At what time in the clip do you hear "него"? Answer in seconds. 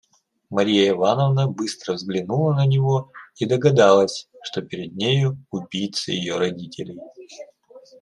2.65-3.11